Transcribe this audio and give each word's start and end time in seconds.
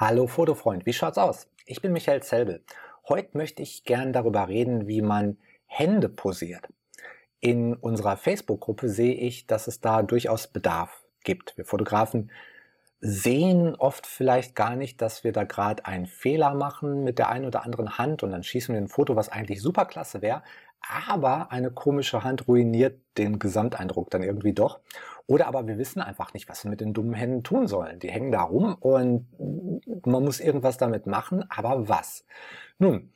Hallo 0.00 0.28
Fotofreund, 0.28 0.86
wie 0.86 0.92
schaut's 0.92 1.18
aus? 1.18 1.48
Ich 1.66 1.82
bin 1.82 1.92
Michael 1.92 2.22
Zelbel. 2.22 2.62
Heute 3.08 3.36
möchte 3.36 3.64
ich 3.64 3.82
gern 3.82 4.12
darüber 4.12 4.46
reden, 4.46 4.86
wie 4.86 5.02
man 5.02 5.38
Hände 5.66 6.08
posiert. 6.08 6.68
In 7.40 7.74
unserer 7.74 8.16
Facebook-Gruppe 8.16 8.90
sehe 8.90 9.14
ich, 9.14 9.48
dass 9.48 9.66
es 9.66 9.80
da 9.80 10.04
durchaus 10.04 10.46
Bedarf 10.46 11.04
gibt. 11.24 11.56
Wir 11.56 11.64
Fotografen 11.64 12.30
sehen 13.00 13.76
oft 13.76 14.06
vielleicht 14.06 14.56
gar 14.56 14.74
nicht, 14.74 15.00
dass 15.00 15.22
wir 15.22 15.32
da 15.32 15.44
gerade 15.44 15.86
einen 15.86 16.06
Fehler 16.06 16.54
machen 16.54 17.04
mit 17.04 17.18
der 17.18 17.28
einen 17.28 17.46
oder 17.46 17.64
anderen 17.64 17.96
Hand 17.96 18.22
und 18.22 18.32
dann 18.32 18.42
schießen 18.42 18.74
wir 18.74 18.80
ein 18.80 18.88
Foto, 18.88 19.14
was 19.14 19.28
eigentlich 19.28 19.62
super 19.62 19.84
klasse 19.84 20.20
wäre, 20.20 20.42
aber 20.80 21.52
eine 21.52 21.70
komische 21.70 22.24
Hand 22.24 22.48
ruiniert 22.48 23.00
den 23.16 23.38
Gesamteindruck 23.38 24.10
dann 24.10 24.22
irgendwie 24.22 24.52
doch. 24.52 24.80
Oder 25.26 25.46
aber 25.46 25.66
wir 25.66 25.78
wissen 25.78 26.00
einfach 26.00 26.32
nicht, 26.34 26.48
was 26.48 26.64
wir 26.64 26.70
mit 26.70 26.80
den 26.80 26.94
dummen 26.94 27.14
Händen 27.14 27.44
tun 27.44 27.68
sollen. 27.68 27.98
Die 28.00 28.10
hängen 28.10 28.32
da 28.32 28.42
rum 28.42 28.74
und 28.80 29.26
man 30.06 30.24
muss 30.24 30.40
irgendwas 30.40 30.78
damit 30.78 31.06
machen, 31.06 31.44
aber 31.50 31.88
was? 31.88 32.24
Nun, 32.78 33.12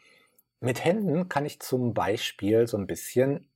mit 0.61 0.85
Händen 0.85 1.29
kann 1.29 1.47
ich 1.47 1.61
zum 1.61 1.95
Beispiel 1.95 2.69
so 2.69 2.77
ein 2.77 2.87
bisschen 2.87 3.49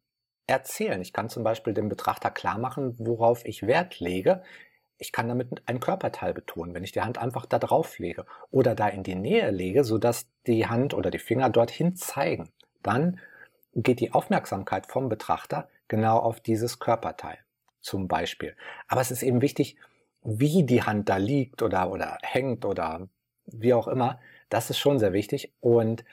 erzählen. 0.46 1.00
Ich 1.02 1.12
kann 1.12 1.28
zum 1.28 1.44
Beispiel 1.44 1.74
dem 1.74 1.88
Betrachter 1.88 2.30
klar 2.30 2.58
machen, 2.58 2.94
worauf 2.98 3.44
ich 3.44 3.66
Wert 3.66 4.00
lege, 4.00 4.42
ich 4.98 5.12
kann 5.12 5.28
damit 5.28 5.62
ein 5.66 5.80
Körperteil 5.80 6.32
betonen, 6.32 6.74
wenn 6.74 6.84
ich 6.84 6.92
die 6.92 7.02
Hand 7.02 7.18
einfach 7.18 7.46
da 7.46 7.58
drauf 7.58 7.98
lege 7.98 8.24
oder 8.50 8.74
da 8.74 8.88
in 8.88 9.02
die 9.02 9.14
Nähe 9.14 9.50
lege, 9.50 9.84
sodass 9.84 10.28
die 10.46 10.66
Hand 10.66 10.94
oder 10.94 11.10
die 11.10 11.18
Finger 11.18 11.50
dorthin 11.50 11.96
zeigen. 11.96 12.48
Dann 12.82 13.20
geht 13.74 14.00
die 14.00 14.12
Aufmerksamkeit 14.12 14.86
vom 14.86 15.08
Betrachter 15.08 15.68
genau 15.88 16.18
auf 16.18 16.40
dieses 16.40 16.78
Körperteil 16.78 17.38
zum 17.80 18.08
Beispiel. 18.08 18.56
Aber 18.88 19.00
es 19.00 19.10
ist 19.10 19.22
eben 19.22 19.42
wichtig, 19.42 19.76
wie 20.22 20.64
die 20.64 20.82
Hand 20.82 21.08
da 21.08 21.18
liegt 21.18 21.62
oder, 21.62 21.90
oder 21.90 22.18
hängt 22.22 22.64
oder 22.64 23.08
wie 23.46 23.74
auch 23.74 23.86
immer. 23.86 24.18
Das 24.48 24.70
ist 24.70 24.78
schon 24.78 24.98
sehr 24.98 25.12
wichtig. 25.12 25.52
Und 25.60 26.04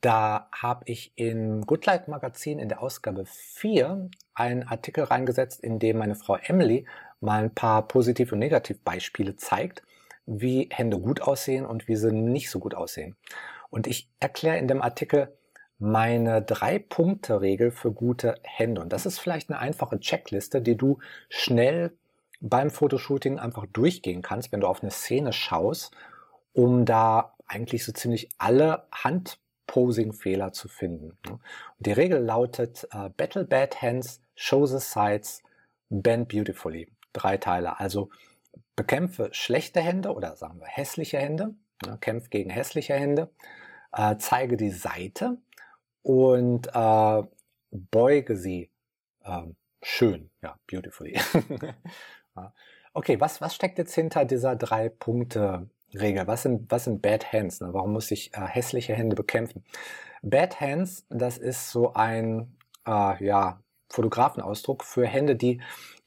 da 0.00 0.48
habe 0.52 0.84
ich 0.86 1.12
im 1.16 1.66
Goodlight 1.66 2.08
Magazin 2.08 2.58
in 2.58 2.68
der 2.68 2.82
Ausgabe 2.82 3.24
4 3.26 4.08
einen 4.34 4.62
Artikel 4.62 5.04
reingesetzt, 5.04 5.60
in 5.60 5.78
dem 5.78 5.98
meine 5.98 6.14
Frau 6.14 6.36
Emily 6.36 6.86
mal 7.22 7.44
ein 7.44 7.54
paar 7.54 7.86
Positiv- 7.88 8.32
und 8.32 8.40
Negativbeispiele 8.40 9.36
zeigt, 9.36 9.82
wie 10.26 10.68
Hände 10.70 10.98
gut 10.98 11.22
aussehen 11.22 11.64
und 11.64 11.88
wie 11.88 11.96
sie 11.96 12.12
nicht 12.12 12.50
so 12.50 12.58
gut 12.58 12.74
aussehen. 12.74 13.16
Und 13.70 13.86
ich 13.86 14.08
erkläre 14.20 14.58
in 14.58 14.68
dem 14.68 14.82
Artikel 14.82 15.32
meine 15.78 16.42
Drei-Punkte-Regel 16.42 17.70
für 17.70 17.92
gute 17.92 18.36
Hände. 18.42 18.80
Und 18.80 18.92
das 18.92 19.06
ist 19.06 19.18
vielleicht 19.18 19.50
eine 19.50 19.58
einfache 19.58 19.98
Checkliste, 19.98 20.62
die 20.62 20.76
du 20.76 20.98
schnell 21.28 21.92
beim 22.40 22.70
Fotoshooting 22.70 23.38
einfach 23.38 23.66
durchgehen 23.66 24.22
kannst, 24.22 24.52
wenn 24.52 24.60
du 24.60 24.66
auf 24.66 24.82
eine 24.82 24.90
Szene 24.90 25.32
schaust, 25.32 25.92
um 26.52 26.84
da 26.84 27.34
eigentlich 27.46 27.84
so 27.84 27.92
ziemlich 27.92 28.28
alle 28.38 28.86
Hand 28.92 29.38
Posing-Fehler 29.66 30.52
zu 30.52 30.68
finden. 30.68 31.16
Und 31.28 31.40
die 31.78 31.92
Regel 31.92 32.20
lautet 32.20 32.86
äh, 32.92 33.08
Battle 33.16 33.44
Bad 33.44 33.80
Hands, 33.80 34.20
Show 34.34 34.66
the 34.66 34.78
Sides, 34.78 35.42
Bend 35.88 36.28
Beautifully. 36.28 36.88
Drei 37.12 37.36
Teile. 37.36 37.78
Also 37.78 38.10
bekämpfe 38.76 39.28
schlechte 39.32 39.80
Hände 39.80 40.14
oder 40.14 40.36
sagen 40.36 40.60
wir 40.60 40.66
hässliche 40.66 41.18
Hände, 41.18 41.54
ne, 41.86 41.98
kämpf 42.00 42.30
gegen 42.30 42.50
hässliche 42.50 42.94
Hände, 42.94 43.30
äh, 43.92 44.16
zeige 44.16 44.56
die 44.56 44.70
Seite 44.70 45.38
und 46.02 46.68
äh, 46.74 47.22
beuge 47.70 48.36
sie 48.36 48.70
äh, 49.24 49.42
schön, 49.82 50.30
ja, 50.42 50.58
beautifully. 50.70 51.18
okay, 52.94 53.20
was, 53.20 53.40
was 53.40 53.54
steckt 53.54 53.78
jetzt 53.78 53.94
hinter 53.94 54.24
dieser 54.24 54.56
drei 54.56 54.88
Punkte 54.88 55.68
Regel. 55.94 56.26
Was 56.26 56.42
sind, 56.42 56.70
was 56.70 56.84
sind 56.84 57.02
Bad 57.02 57.32
Hands? 57.32 57.60
Ne? 57.60 57.72
Warum 57.72 57.92
muss 57.92 58.10
ich 58.10 58.32
äh, 58.34 58.40
hässliche 58.46 58.94
Hände 58.94 59.16
bekämpfen? 59.16 59.64
Bad 60.22 60.60
Hands, 60.60 61.04
das 61.10 61.38
ist 61.38 61.70
so 61.70 61.92
ein 61.94 62.56
äh, 62.86 63.24
ja, 63.24 63.60
Fotografenausdruck 63.88 64.84
für 64.84 65.06
Hände, 65.06 65.36
die 65.36 65.60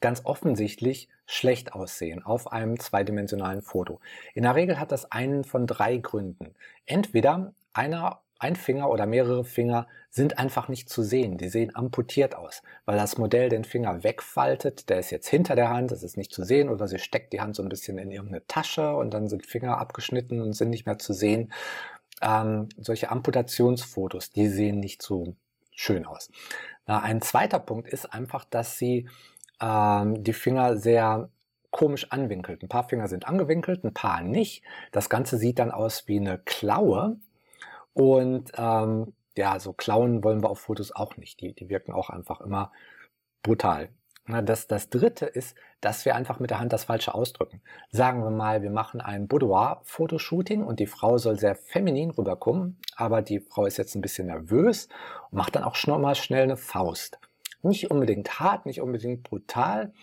ganz 0.05 0.21
offensichtlich 0.23 1.09
schlecht 1.25 1.73
aussehen 1.73 2.21
auf 2.21 2.51
einem 2.51 2.79
zweidimensionalen 2.79 3.63
Foto. 3.63 3.99
In 4.35 4.43
der 4.43 4.53
Regel 4.53 4.79
hat 4.79 4.91
das 4.91 5.11
einen 5.11 5.43
von 5.43 5.65
drei 5.65 5.97
Gründen. 5.97 6.53
Entweder 6.85 7.55
einer 7.73 8.21
ein 8.37 8.55
Finger 8.55 8.91
oder 8.91 9.07
mehrere 9.07 9.43
Finger 9.43 9.87
sind 10.11 10.37
einfach 10.37 10.67
nicht 10.67 10.89
zu 10.89 11.01
sehen. 11.01 11.39
Die 11.39 11.49
sehen 11.49 11.75
amputiert 11.75 12.35
aus, 12.35 12.61
weil 12.85 12.97
das 12.97 13.17
Modell 13.17 13.49
den 13.49 13.63
Finger 13.63 14.03
wegfaltet. 14.03 14.89
Der 14.89 14.99
ist 14.99 15.09
jetzt 15.09 15.27
hinter 15.27 15.55
der 15.55 15.71
Hand, 15.71 15.89
das 15.89 16.03
ist 16.03 16.17
nicht 16.17 16.31
zu 16.31 16.43
sehen. 16.43 16.69
Oder 16.69 16.87
sie 16.87 16.99
steckt 16.99 17.33
die 17.33 17.41
Hand 17.41 17.55
so 17.55 17.63
ein 17.63 17.69
bisschen 17.69 17.97
in 17.97 18.11
irgendeine 18.11 18.45
Tasche 18.45 18.95
und 18.95 19.11
dann 19.11 19.27
sind 19.27 19.47
Finger 19.47 19.79
abgeschnitten 19.79 20.39
und 20.39 20.53
sind 20.53 20.69
nicht 20.69 20.85
mehr 20.85 20.99
zu 20.99 21.13
sehen. 21.13 21.51
Ähm, 22.21 22.69
solche 22.77 23.09
Amputationsfotos, 23.09 24.29
die 24.29 24.49
sehen 24.49 24.79
nicht 24.79 25.01
so 25.01 25.33
schön 25.71 26.05
aus. 26.05 26.29
Na, 26.85 27.01
ein 27.01 27.23
zweiter 27.23 27.57
Punkt 27.57 27.87
ist 27.87 28.13
einfach, 28.13 28.45
dass 28.45 28.77
sie 28.77 29.09
ähm, 29.61 30.23
die 30.23 30.33
Finger 30.33 30.77
sehr 30.77 31.29
komisch 31.71 32.11
anwinkelt. 32.11 32.63
Ein 32.63 32.69
paar 32.69 32.87
Finger 32.87 33.07
sind 33.07 33.27
angewinkelt, 33.27 33.83
ein 33.83 33.93
paar 33.93 34.21
nicht. 34.21 34.63
Das 34.91 35.09
Ganze 35.09 35.37
sieht 35.37 35.59
dann 35.59 35.71
aus 35.71 36.07
wie 36.07 36.19
eine 36.19 36.37
Klaue 36.39 37.17
und 37.93 38.51
ähm, 38.57 39.13
ja, 39.37 39.59
so 39.59 39.73
Klauen 39.73 40.23
wollen 40.23 40.41
wir 40.41 40.49
auf 40.49 40.59
Fotos 40.59 40.93
auch 40.93 41.17
nicht. 41.17 41.41
Die, 41.41 41.53
die 41.53 41.69
wirken 41.69 41.91
auch 41.91 42.09
einfach 42.09 42.41
immer 42.41 42.71
brutal. 43.43 43.89
Das, 44.27 44.67
das 44.67 44.89
dritte 44.89 45.27
ist, 45.27 45.55
dass 45.81 46.03
wir 46.03 46.15
einfach 46.15 46.39
mit 46.39 46.49
der 46.49 46.59
Hand 46.59 46.73
das 46.73 46.85
Falsche 46.85 47.13
ausdrücken. 47.13 47.61
Sagen 47.91 48.23
wir 48.23 48.31
mal, 48.31 48.63
wir 48.63 48.71
machen 48.71 48.99
ein 48.99 49.27
Boudoir-Fotoshooting 49.27 50.63
und 50.63 50.79
die 50.79 50.87
Frau 50.87 51.19
soll 51.19 51.37
sehr 51.37 51.55
feminin 51.55 52.09
rüberkommen, 52.09 52.79
aber 52.95 53.21
die 53.21 53.39
Frau 53.39 53.65
ist 53.65 53.77
jetzt 53.77 53.93
ein 53.93 54.01
bisschen 54.01 54.27
nervös 54.27 54.87
und 55.29 55.37
macht 55.37 55.55
dann 55.55 55.63
auch 55.63 55.75
schon 55.75 56.01
mal 56.01 56.15
schnell 56.15 56.43
eine 56.43 56.57
Faust. 56.57 57.19
Nicht 57.65 57.91
unbedingt 57.91 58.39
hart, 58.39 58.65
nicht 58.65 58.81
unbedingt 58.81 59.23
brutal, 59.23 59.93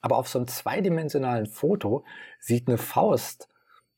aber 0.00 0.16
auf 0.16 0.28
so 0.28 0.38
einem 0.38 0.48
zweidimensionalen 0.48 1.46
Foto 1.46 2.04
sieht 2.40 2.68
eine 2.68 2.78
Faust 2.78 3.48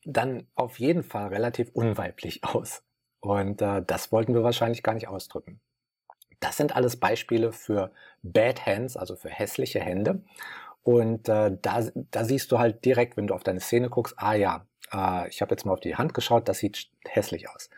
dann 0.05 0.47
auf 0.55 0.79
jeden 0.79 1.03
Fall 1.03 1.29
relativ 1.29 1.71
unweiblich 1.73 2.45
aus. 2.45 2.83
Und 3.21 3.63
äh, 3.63 3.83
das 3.87 4.13
wollten 4.13 4.35
wir 4.35 4.43
wahrscheinlich 4.45 4.83
gar 4.83 4.93
nicht 4.93 5.09
ausdrücken. 5.09 5.61
Das 6.41 6.59
sind 6.59 6.77
alles 6.77 6.97
Beispiele 6.97 7.53
für 7.53 7.91
Bad 8.23 8.67
Hands, 8.67 8.95
also 8.97 9.17
für 9.17 9.31
hässliche 9.31 9.81
Hände. 9.81 10.23
Und 10.83 11.31
äh, 11.31 11.57
da, 11.63 11.81
da 11.95 12.25
siehst 12.25 12.53
du 12.53 12.59
halt 12.59 12.85
direkt, 12.85 13.17
wenn 13.17 13.27
du 13.27 13.35
auf 13.35 13.43
deine 13.43 13.61
Szene 13.61 13.89
guckst, 13.89 14.17
ah 14.19 14.35
ja, 14.35 14.67
äh, 14.93 15.29
ich 15.31 15.41
habe 15.41 15.53
jetzt 15.53 15.65
mal 15.65 15.73
auf 15.73 15.81
die 15.81 15.97
Hand 15.97 16.13
geschaut, 16.13 16.49
das 16.49 16.59
sieht 16.59 16.91
hässlich 17.07 17.49
aus. 17.49 17.71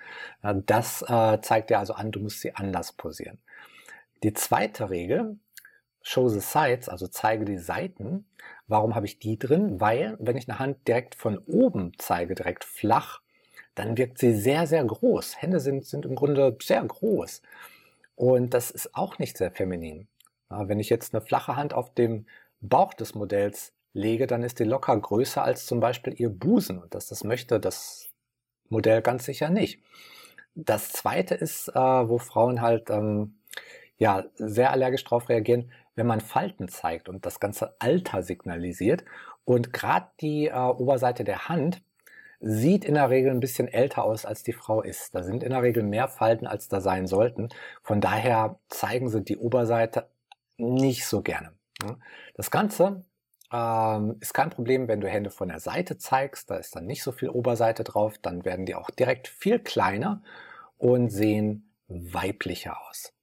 Äh, 0.42 0.54
das 0.66 1.02
äh, 1.02 1.40
zeigt 1.40 1.70
dir 1.70 1.78
also 1.78 1.94
an, 1.94 2.10
du 2.10 2.18
musst 2.18 2.40
sie 2.40 2.54
anders 2.54 2.92
posieren. 2.92 3.38
Die 4.22 4.32
zweite 4.32 4.90
Regel, 4.90 5.38
Show 6.02 6.28
the 6.28 6.40
Sides, 6.40 6.88
also 6.88 7.06
zeige 7.08 7.44
die 7.44 7.58
Seiten. 7.58 8.26
Warum 8.68 8.94
habe 8.94 9.06
ich 9.06 9.18
die 9.18 9.38
drin? 9.38 9.80
Weil, 9.80 10.16
wenn 10.20 10.36
ich 10.36 10.48
eine 10.48 10.58
Hand 10.58 10.86
direkt 10.86 11.14
von 11.14 11.38
oben 11.38 11.92
zeige, 11.98 12.34
direkt 12.34 12.64
flach, 12.64 13.20
dann 13.74 13.96
wirkt 13.96 14.18
sie 14.18 14.34
sehr, 14.34 14.66
sehr 14.66 14.84
groß. 14.84 15.42
Hände 15.42 15.60
sind, 15.60 15.84
sind 15.84 16.06
im 16.06 16.14
Grunde 16.14 16.56
sehr 16.62 16.82
groß. 16.82 17.42
Und 18.14 18.54
das 18.54 18.70
ist 18.70 18.94
auch 18.94 19.18
nicht 19.18 19.36
sehr 19.36 19.50
feminin. 19.50 20.08
wenn 20.48 20.80
ich 20.80 20.90
jetzt 20.90 21.14
eine 21.14 21.20
flache 21.20 21.56
Hand 21.56 21.74
auf 21.74 21.92
dem 21.92 22.26
Bauch 22.60 22.94
des 22.94 23.14
Modells 23.14 23.72
lege, 23.92 24.26
dann 24.26 24.42
ist 24.42 24.58
die 24.58 24.64
locker 24.64 24.96
größer 24.96 25.42
als 25.42 25.66
zum 25.66 25.80
Beispiel 25.80 26.14
ihr 26.16 26.30
Busen. 26.30 26.78
Und 26.78 26.94
das, 26.94 27.08
das 27.08 27.24
möchte 27.24 27.60
das 27.60 28.08
Modell 28.68 29.02
ganz 29.02 29.24
sicher 29.24 29.50
nicht. 29.50 29.82
Das 30.54 30.90
zweite 30.90 31.34
ist, 31.34 31.68
äh, 31.68 31.74
wo 31.74 32.18
Frauen 32.18 32.62
halt 32.62 32.90
ähm, 32.90 33.35
ja, 33.98 34.24
sehr 34.34 34.70
allergisch 34.70 35.04
darauf 35.04 35.28
reagieren, 35.28 35.70
wenn 35.94 36.06
man 36.06 36.20
Falten 36.20 36.68
zeigt 36.68 37.08
und 37.08 37.24
das 37.24 37.40
ganze 37.40 37.74
Alter 37.80 38.22
signalisiert. 38.22 39.04
Und 39.44 39.72
gerade 39.72 40.08
die 40.20 40.48
äh, 40.48 40.54
Oberseite 40.54 41.24
der 41.24 41.48
Hand 41.48 41.82
sieht 42.40 42.84
in 42.84 42.94
der 42.94 43.10
Regel 43.10 43.30
ein 43.30 43.40
bisschen 43.40 43.68
älter 43.68 44.04
aus, 44.04 44.26
als 44.26 44.42
die 44.42 44.52
Frau 44.52 44.82
ist. 44.82 45.14
Da 45.14 45.22
sind 45.22 45.42
in 45.42 45.50
der 45.50 45.62
Regel 45.62 45.82
mehr 45.82 46.08
Falten, 46.08 46.46
als 46.46 46.68
da 46.68 46.80
sein 46.80 47.06
sollten. 47.06 47.48
Von 47.82 48.00
daher 48.00 48.58
zeigen 48.68 49.08
sie 49.08 49.24
die 49.24 49.38
Oberseite 49.38 50.08
nicht 50.58 51.06
so 51.06 51.22
gerne. 51.22 51.52
Das 52.34 52.50
Ganze 52.50 53.04
ähm, 53.52 54.16
ist 54.20 54.34
kein 54.34 54.50
Problem, 54.50 54.88
wenn 54.88 55.00
du 55.00 55.08
Hände 55.08 55.30
von 55.30 55.48
der 55.48 55.60
Seite 55.60 55.96
zeigst. 55.96 56.50
Da 56.50 56.56
ist 56.56 56.76
dann 56.76 56.86
nicht 56.86 57.02
so 57.02 57.12
viel 57.12 57.30
Oberseite 57.30 57.84
drauf. 57.84 58.18
Dann 58.18 58.44
werden 58.44 58.66
die 58.66 58.74
auch 58.74 58.90
direkt 58.90 59.28
viel 59.28 59.58
kleiner 59.58 60.22
und 60.78 61.08
sehen 61.08 61.72
weiblicher 61.88 62.76
aus. 62.88 63.15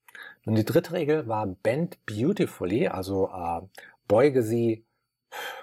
Und 0.45 0.55
die 0.55 0.65
dritte 0.65 0.93
Regel 0.93 1.27
war 1.27 1.47
Bend 1.47 2.05
Beautifully, 2.05 2.87
also 2.87 3.29
äh, 3.29 3.61
beuge 4.07 4.43
sie, 4.43 4.85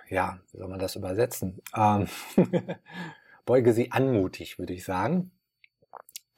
ja, 0.09 0.41
wie 0.50 0.59
soll 0.59 0.69
man 0.69 0.79
das 0.79 0.97
übersetzen? 0.97 1.61
Ähm, 1.77 2.09
beuge 3.44 3.73
sie 3.73 3.93
anmutig, 3.93 4.59
würde 4.59 4.73
ich 4.73 4.85
sagen. 4.85 5.32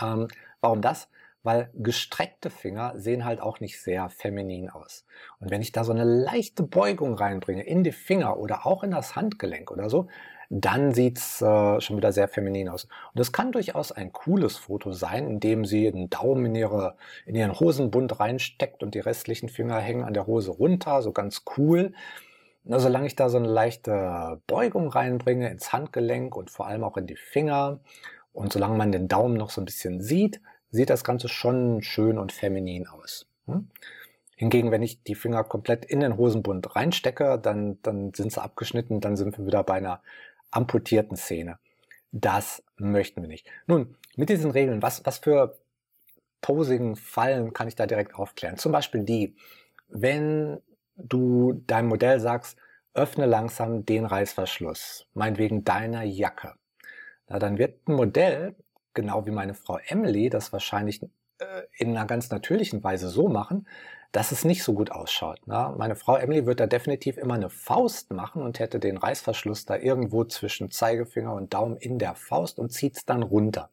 Ähm, 0.00 0.29
warum 0.61 0.83
das? 0.83 1.09
Weil 1.44 1.71
gestreckte 1.75 2.50
Finger 2.50 2.93
sehen 2.97 3.25
halt 3.25 3.41
auch 3.41 3.61
nicht 3.61 3.81
sehr 3.81 4.09
feminin 4.09 4.71
aus. 4.71 5.05
Und 5.41 5.50
wenn 5.50 5.61
ich 5.61 5.73
da 5.73 5.83
so 5.83 5.93
eine 5.93 6.05
leichte 6.05 6.62
Beugung 6.62 7.15
reinbringe 7.15 7.65
in 7.65 7.83
die 7.83 7.93
Finger 7.93 8.39
oder 8.39 8.67
auch 8.67 8.85
in 8.85 8.93
das 8.93 9.17
Handgelenk 9.17 9.71
oder 9.71 9.91
so, 9.91 10.09
dann 10.54 10.93
sieht's 10.93 11.40
äh, 11.40 11.81
schon 11.81 11.96
wieder 11.96 12.12
sehr 12.12 12.28
feminin 12.28 12.69
aus. 12.69 12.84
Und 13.14 13.20
es 13.20 13.32
kann 13.32 13.52
durchaus 13.52 13.90
ein 13.90 14.12
cooles 14.12 14.58
Foto 14.58 14.93
sein, 14.93 15.26
in 15.26 15.40
dem 15.40 15.64
sie 15.64 15.90
den 15.90 16.10
Daumen 16.10 16.44
in, 16.44 16.54
ihre, 16.54 16.96
in 17.25 17.34
ihren 17.34 17.58
Hosenbund 17.58 18.20
reinsteckt 18.20 18.82
und 18.82 18.94
die 18.94 19.00
restlichen 19.00 19.49
Finger 19.49 19.78
hängen 19.78 20.04
an 20.04 20.12
der 20.12 20.26
Hose 20.26 20.50
runter, 20.50 21.00
so 21.00 21.12
ganz 21.12 21.44
cool. 21.56 21.94
Na, 22.64 22.78
solange 22.78 23.06
ich 23.06 23.16
da 23.16 23.31
so 23.31 23.38
eine 23.38 23.49
leichte 23.49 24.43
Beugung 24.46 24.88
reinbringe 24.88 25.49
ins 25.50 25.72
Handgelenk 25.72 26.37
und 26.37 26.50
vor 26.50 26.66
allem 26.66 26.84
auch 26.84 26.98
in 26.98 27.06
die 27.06 27.16
Finger 27.16 27.81
und 28.34 28.52
solange 28.52 28.76
man 28.76 28.93
den 28.93 29.08
Daumen 29.08 29.38
noch 29.38 29.48
so 29.48 29.62
ein 29.62 29.64
bisschen 29.64 30.02
sieht, 30.02 30.43
sieht 30.70 30.90
das 30.90 31.02
Ganze 31.02 31.28
schon 31.28 31.81
schön 31.81 32.19
und 32.19 32.31
feminin 32.31 32.87
aus. 32.87 33.26
Hm? 33.46 33.69
Hingegen, 34.37 34.70
wenn 34.70 34.82
ich 34.82 35.02
die 35.02 35.14
Finger 35.14 35.44
komplett 35.44 35.87
in 35.87 36.00
den 36.00 36.16
Hosenbund 36.19 36.76
reinstecke, 36.76 37.38
dann, 37.43 37.78
dann 37.82 38.12
sind 38.12 38.32
sie 38.32 38.43
abgeschnitten, 38.43 39.00
dann 39.00 39.16
sind 39.16 39.38
wir 39.38 39.46
wieder 39.46 39.62
bei 39.62 39.75
einer 39.75 40.02
amputierten 40.52 41.16
Szene. 41.16 41.58
Das 42.12 42.62
möchten 42.76 43.22
wir 43.22 43.28
nicht. 43.28 43.46
Nun, 43.66 43.96
mit 44.16 44.28
diesen 44.28 44.50
Regeln, 44.50 44.82
was, 44.82 45.04
was 45.04 45.19
für 45.19 45.58
Posing-Fallen 46.43 47.52
kann 47.52 47.69
ich 47.69 47.75
da 47.75 47.87
direkt 47.87 48.14
aufklären? 48.14 48.58
Zum 48.58 48.72
Beispiel 48.72 49.04
die, 49.04 49.34
wenn 49.88 50.60
du 50.96 51.54
deinem 51.66 51.88
Modell 51.88 52.20
sagst, 52.20 52.58
öffne 52.94 53.26
langsam 53.26 53.87
den 53.87 54.04
Reißverschluss, 54.04 55.08
meinetwegen 55.14 55.64
deiner 55.64 56.02
Jacke. 56.02 56.55
Na, 57.28 57.38
dann 57.38 57.58
wird 57.58 57.88
ein 57.88 57.94
Modell, 57.94 58.55
genau 58.93 59.25
wie 59.26 59.31
meine 59.31 59.55
Frau 59.55 59.78
Emily, 59.87 60.28
das 60.28 60.52
wahrscheinlich 60.52 61.00
in 61.76 61.90
einer 61.90 62.06
ganz 62.06 62.31
natürlichen 62.31 62.82
Weise 62.84 63.08
so 63.08 63.29
machen, 63.29 63.67
dass 64.12 64.31
es 64.31 64.44
nicht 64.44 64.62
so 64.62 64.75
gut 64.75 64.93
ausschaut. 64.93 65.40
Na, 65.46 65.70
meine 65.70 65.96
Frau 65.96 66.17
Emily 66.17 66.44
wird 66.44 66.61
da 66.61 66.67
definitiv 66.67 67.17
immer 67.17 67.34
eine 67.34 67.49
Faust 67.49 68.12
machen 68.12 68.43
und 68.43 68.58
hätte 68.58 68.79
den 68.79 68.99
Reißverschluss 68.99 69.64
da 69.64 69.76
irgendwo 69.76 70.25
zwischen 70.25 70.70
Zeigefinger 70.70 71.32
und 71.32 71.55
Daumen 71.55 71.79
in 71.79 71.99
der 71.99 72.14
Faust 72.14 72.58
und 72.58 72.70
zieht 72.70 72.96
es 72.96 73.05
dann 73.06 73.23
runter. 73.23 73.70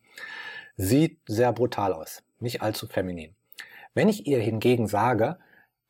Sieht 0.77 1.19
sehr 1.27 1.51
brutal 1.51 1.91
aus, 1.91 2.23
nicht 2.39 2.61
allzu 2.61 2.87
feminin. 2.87 3.35
Wenn 3.93 4.07
ich 4.07 4.27
ihr 4.27 4.39
hingegen 4.39 4.87
sage, 4.87 5.37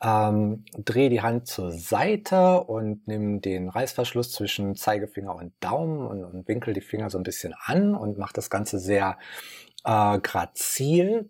ähm, 0.01 0.65
drehe 0.77 1.09
die 1.09 1.21
Hand 1.21 1.47
zur 1.47 1.71
Seite 1.71 2.63
und 2.63 3.07
nimm 3.07 3.41
den 3.41 3.69
Reißverschluss 3.69 4.31
zwischen 4.31 4.75
Zeigefinger 4.75 5.35
und 5.35 5.53
Daumen 5.59 6.07
und, 6.07 6.23
und 6.23 6.47
winkel 6.47 6.73
die 6.73 6.81
Finger 6.81 7.09
so 7.09 7.19
ein 7.19 7.23
bisschen 7.23 7.53
an 7.65 7.93
und 7.93 8.17
mache 8.17 8.33
das 8.33 8.49
Ganze 8.49 8.79
sehr 8.79 9.19
äh, 9.83 10.17
grazil. 10.19 11.29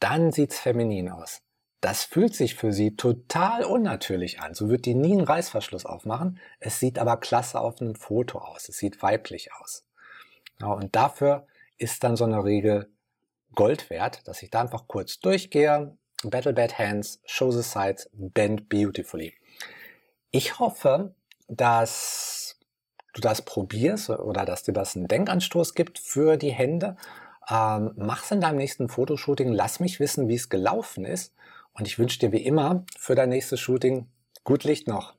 Dann 0.00 0.32
sieht's 0.32 0.58
feminin 0.58 1.08
aus. 1.10 1.42
Das 1.80 2.04
fühlt 2.04 2.34
sich 2.34 2.54
für 2.54 2.72
sie 2.72 2.96
total 2.96 3.64
unnatürlich 3.64 4.40
an. 4.40 4.54
So 4.54 4.70
wird 4.70 4.86
die 4.86 4.94
nie 4.94 5.12
einen 5.12 5.26
Reißverschluss 5.26 5.84
aufmachen. 5.84 6.40
Es 6.58 6.80
sieht 6.80 6.98
aber 6.98 7.18
klasse 7.18 7.60
auf 7.60 7.80
einem 7.80 7.94
Foto 7.94 8.38
aus. 8.38 8.68
Es 8.68 8.78
sieht 8.78 9.02
weiblich 9.02 9.52
aus. 9.52 9.84
Ja, 10.60 10.68
und 10.68 10.96
dafür 10.96 11.46
ist 11.76 12.02
dann 12.04 12.16
so 12.16 12.24
eine 12.24 12.42
Regel 12.42 12.90
Gold 13.54 13.90
wert, 13.90 14.26
dass 14.26 14.42
ich 14.42 14.50
da 14.50 14.62
einfach 14.62 14.88
kurz 14.88 15.20
durchgehe, 15.20 15.96
Battle 16.24 16.54
Bad 16.54 16.78
Hands, 16.78 17.20
Show 17.26 17.50
the 17.50 17.62
Sides, 17.62 18.08
Bend 18.12 18.68
Beautifully. 18.68 19.34
Ich 20.30 20.58
hoffe, 20.58 21.14
dass 21.48 22.58
du 23.12 23.20
das 23.20 23.42
probierst 23.42 24.10
oder 24.10 24.44
dass 24.44 24.62
dir 24.62 24.72
das 24.72 24.96
einen 24.96 25.06
Denkanstoß 25.06 25.74
gibt 25.74 25.98
für 25.98 26.36
die 26.36 26.52
Hände. 26.52 26.96
Ähm, 27.48 27.92
mach's 27.96 28.30
in 28.30 28.40
deinem 28.40 28.56
nächsten 28.56 28.88
Fotoshooting, 28.88 29.52
lass 29.52 29.80
mich 29.80 30.00
wissen, 30.00 30.28
wie 30.28 30.34
es 30.34 30.48
gelaufen 30.48 31.04
ist. 31.04 31.34
Und 31.72 31.86
ich 31.86 31.98
wünsche 31.98 32.18
dir 32.18 32.32
wie 32.32 32.44
immer 32.44 32.84
für 32.98 33.14
dein 33.14 33.30
nächstes 33.30 33.60
Shooting 33.60 34.06
gut 34.44 34.64
Licht 34.64 34.88
noch. 34.88 35.14